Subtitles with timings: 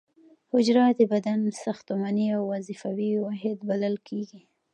[0.51, 4.41] حجره د بدن ساختماني او وظیفوي واحد بلل کیږي